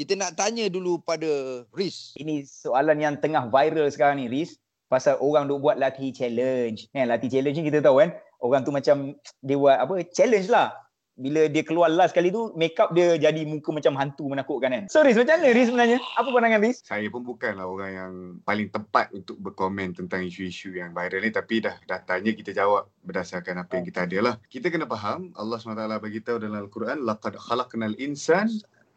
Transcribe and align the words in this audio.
kita 0.00 0.16
nak 0.16 0.32
tanya 0.32 0.64
dulu 0.72 0.96
pada 0.96 1.60
Riz. 1.76 2.16
Ini 2.16 2.48
soalan 2.48 3.04
yang 3.04 3.20
tengah 3.20 3.52
viral 3.52 3.84
sekarang 3.92 4.16
ni, 4.16 4.32
Riz. 4.32 4.56
Pasal 4.88 5.20
orang 5.20 5.44
duk 5.44 5.60
buat 5.60 5.76
latih 5.76 6.08
challenge. 6.08 6.88
Kan, 6.96 7.12
latih 7.12 7.28
challenge 7.28 7.60
ni 7.60 7.68
kita 7.68 7.84
tahu 7.84 8.00
kan. 8.00 8.16
Orang 8.40 8.64
tu 8.64 8.72
macam 8.72 9.12
dia 9.44 9.60
buat 9.60 9.76
apa, 9.76 10.00
challenge 10.08 10.48
lah. 10.48 10.72
Bila 11.20 11.52
dia 11.52 11.60
keluar 11.60 11.92
last 11.92 12.16
kali 12.16 12.32
tu, 12.32 12.48
make 12.56 12.80
up 12.80 12.96
dia 12.96 13.20
jadi 13.20 13.44
muka 13.44 13.76
macam 13.76 13.92
hantu 13.92 14.32
menakutkan 14.32 14.72
kan. 14.72 14.84
So 14.88 15.04
Riz, 15.04 15.20
macam 15.20 15.36
mana 15.36 15.52
Riz 15.52 15.68
sebenarnya? 15.68 15.98
Apa 16.16 16.28
pandangan 16.32 16.60
Riz? 16.64 16.80
Saya 16.80 17.06
pun 17.12 17.20
bukanlah 17.20 17.68
orang 17.68 17.92
yang 17.92 18.12
paling 18.40 18.72
tepat 18.72 19.12
untuk 19.12 19.36
berkomen 19.36 19.92
tentang 19.92 20.24
isu-isu 20.24 20.72
yang 20.72 20.96
viral 20.96 21.20
ni 21.20 21.28
tapi 21.28 21.60
dah 21.60 21.76
dah 21.84 22.00
tanya 22.08 22.32
kita 22.32 22.56
jawab 22.56 22.88
berdasarkan 23.04 23.68
apa 23.68 23.76
yang 23.76 23.84
kita 23.84 24.08
ada 24.08 24.18
lah. 24.32 24.34
Kita 24.48 24.72
kena 24.72 24.88
faham 24.88 25.28
Allah 25.36 25.60
SWT 25.60 26.00
bagi 26.00 26.24
tahu 26.24 26.40
dalam 26.40 26.56
Al-Quran 26.56 27.04
laqad 27.04 27.36
khalaqnal 27.36 28.00
insan 28.00 28.48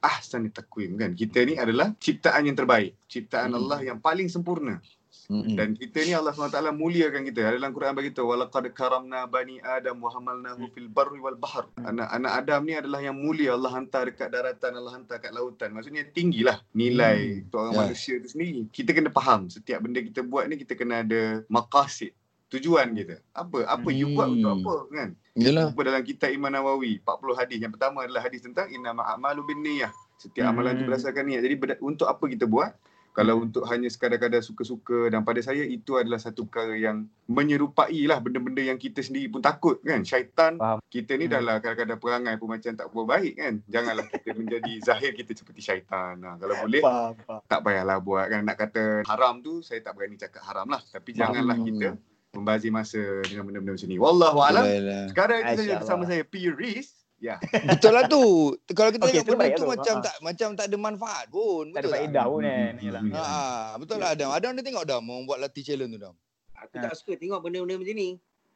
ahsani 0.03 0.51
taqwim 0.51 0.99
kan. 0.99 1.15
Kita 1.15 1.39
ni 1.47 1.55
adalah 1.55 1.95
ciptaan 1.97 2.43
yang 2.43 2.57
terbaik, 2.59 2.93
ciptaan 3.07 3.49
Hmm. 3.49 3.59
Allah 3.63 3.79
yang 3.81 3.97
paling 3.97 4.27
sempurna. 4.27 4.83
Mm-mm. 5.31 5.55
Dan 5.55 5.71
kita 5.79 6.03
ni 6.03 6.11
Allah 6.11 6.35
SWT 6.35 6.59
muliakan 6.75 7.23
kita. 7.23 7.47
Ada 7.47 7.55
dalam 7.55 7.71
Quran 7.71 7.95
bagi 7.95 8.11
tahu 8.11 8.35
walaqad 8.35 8.67
karamna 8.75 9.23
bani 9.23 9.55
Adam 9.63 10.03
wa 10.03 10.11
hamalnahu 10.11 10.67
fil 10.75 10.91
barri 10.91 11.15
wal 11.15 11.39
bahr. 11.39 11.71
Anak-anak 11.79 12.31
Adam 12.43 12.61
ni 12.67 12.75
adalah 12.75 12.99
yang 12.99 13.15
mulia 13.15 13.55
Allah 13.55 13.71
hantar 13.71 14.11
dekat 14.11 14.27
daratan, 14.27 14.75
Allah 14.75 14.99
hantar 14.99 15.23
kat 15.23 15.31
lautan. 15.31 15.71
Maksudnya 15.71 16.03
tinggilah 16.11 16.59
nilai 16.75 17.39
Hmm. 17.39 17.55
orang 17.55 17.71
Ya. 17.71 17.79
manusia 17.87 18.13
tu 18.19 18.27
sendiri. 18.35 18.67
Kita 18.67 18.91
kena 18.91 19.07
faham 19.15 19.47
setiap 19.47 19.79
benda 19.79 20.03
kita 20.03 20.27
buat 20.27 20.43
ni 20.43 20.59
kita 20.59 20.75
kena 20.75 21.07
ada 21.07 21.47
maqasid 21.47 22.11
tujuan 22.53 22.93
kita. 22.93 23.17
Apa 23.31 23.65
apa 23.65 23.89
you 23.89 24.11
buat 24.11 24.29
untuk 24.29 24.45
Hmm. 24.47 24.61
apa 24.61 24.75
kan? 24.89 25.09
Yalah. 25.33 25.67
Apa 25.67 25.81
dalam 25.81 26.01
kitab 26.01 26.29
Imam 26.29 26.47
Nawawi 26.47 26.99
40 26.99 27.33
hadis. 27.33 27.57
Yang 27.57 27.73
pertama 27.73 27.97
adalah 28.01 28.21
hadis 28.21 28.39
tentang 28.39 28.69
innamal 28.69 29.03
a'malu 29.03 29.41
binniyah. 29.43 29.89
Setiap 30.15 30.45
amalan 30.47 30.73
itu 30.73 30.79
Hmm. 30.79 30.89
berdasarkan 30.89 31.23
niat. 31.25 31.41
Jadi 31.41 31.55
berda- 31.55 31.81
untuk 31.81 32.05
apa 32.05 32.23
kita 32.25 32.45
buat? 32.45 32.71
Kalau 33.11 33.37
untuk 33.39 33.61
hanya 33.67 33.85
sekadar-kadar 33.85 34.41
suka-suka 34.41 35.05
dan 35.07 35.21
pada 35.21 35.37
saya 35.37 35.61
itu 35.61 35.93
adalah 35.95 36.17
satu 36.17 36.43
perkara 36.43 36.73
yang 36.73 37.05
menyerupai 37.27 37.93
lah 38.05 38.17
benda-benda 38.17 38.57
yang 38.59 38.73
kita 38.75 38.99
sendiri 38.99 39.29
pun 39.29 39.37
takut 39.39 39.77
kan. 39.81 40.01
Syaitan, 40.01 40.57
Faham. 40.57 40.81
kita 40.87 41.13
ni 41.13 41.25
Hmm. 41.25 41.33
dah 41.33 41.41
lah 41.43 41.55
kadang-kadang 41.59 41.99
perangai 41.99 42.35
pun 42.35 42.49
macam 42.49 42.71
tak 42.71 42.87
berapa 42.87 43.05
baik 43.11 43.33
kan. 43.35 43.53
Janganlah 43.67 44.05
kita 44.07 44.29
menjadi 44.39 44.71
zahir 44.81 45.11
kita 45.13 45.29
seperti 45.31 45.61
syaitan. 45.61 46.17
Nah, 46.17 46.37
kalau 46.37 46.57
boleh 46.59 46.81
Faham, 46.81 47.13
faham. 47.19 47.41
tak 47.43 47.59
payahlah 47.61 47.97
buat 47.99 48.25
kan. 48.27 48.41
Nak 48.43 48.57
kata 48.59 48.83
haram 49.03 49.35
tu 49.39 49.53
saya 49.59 49.77
tak 49.79 49.93
berani 49.93 50.15
cakap 50.15 50.41
haram 50.43 50.65
lah. 50.67 50.81
Tapi 50.83 51.09
janganlah 51.13 51.53
Hmm. 51.55 51.67
kita 51.69 51.87
membazir 52.33 52.73
masa 52.73 52.97
dengan 53.23 53.45
benda-benda 53.45 53.77
macam 53.77 53.87
ni. 53.87 53.97
Wallahualam. 53.97 54.63
Yalah. 54.65 55.03
Sekarang 55.07 55.39
itu 55.39 55.49
saja 55.53 55.61
Masya 55.63 55.77
bersama 55.79 56.01
Allah. 56.01 56.09
saya 56.11 56.23
P. 56.25 56.33
Riz. 56.49 56.87
Ya. 57.23 57.35
Betul 57.69 57.91
lah 57.93 58.03
tu. 58.05 58.23
Kalau 58.67 58.89
kita 58.91 59.05
Okey, 59.05 59.21
tengok 59.21 59.37
benda 59.39 59.55
tu 59.55 59.63
tu. 59.63 59.69
macam 59.69 59.95
Ha. 59.95 60.03
tak 60.03 60.15
macam 60.19 60.49
tak 60.53 60.65
ada 60.67 60.77
manfaat 60.77 61.25
pun. 61.29 61.63
Tak 61.69 61.79
ada 61.79 61.79
Betul 61.79 61.87
tak? 61.87 62.01
faedah 62.01 62.25
pun 62.27 62.39
kan. 62.41 62.73
Hmm, 62.73 62.83
Yalah. 62.83 63.01
hmm, 63.01 63.13
Ha, 63.15 63.39
betul 63.79 63.97
lah 63.97 64.09
Adam. 64.11 64.29
Adam 64.29 64.51
dia 64.51 64.63
tengok 64.63 64.83
dah 64.83 64.99
mau 64.99 65.17
buat 65.23 65.39
latih 65.39 65.63
challenge 65.63 65.93
tu 65.93 65.99
dah. 66.01 66.13
Aku 66.59 66.75
tak 66.75 66.93
suka 66.93 67.13
tengok 67.15 67.39
benda-benda 67.39 67.75
macam 67.77 67.95
ni. 67.95 68.09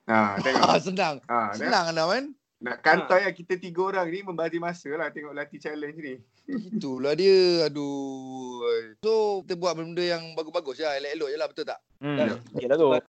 Ha, 0.06 0.20
tengok. 0.38 0.64
Ha, 0.64 0.80
senang. 0.82 1.16
Ha. 1.24 1.38
Senang 1.54 1.86
Adam 1.88 2.08
kan? 2.10 2.26
Nak 2.58 2.78
kantai 2.82 3.22
lah 3.22 3.32
kita 3.32 3.54
tiga 3.56 3.86
orang 3.86 4.10
ni 4.10 4.20
membazir 4.20 4.58
masa 4.58 4.90
lah 4.90 5.14
tengok 5.14 5.32
latih 5.32 5.62
challenge 5.62 6.00
ni. 6.02 6.16
Itulah 6.74 7.14
dia. 7.14 7.70
Aduh. 7.70 8.66
So 8.98 9.46
kita 9.46 9.56
buat 9.56 9.78
benda 9.78 10.02
yang 10.02 10.34
bagus-bagus 10.34 10.82
lah. 10.82 10.98
Elok-elok 10.98 11.30
je 11.30 11.38
lah. 11.38 11.48
Betul 11.48 11.66
tak? 11.66 11.80
Hmm. 12.00 12.18
Yalah 12.58 12.76
tu. 12.76 12.88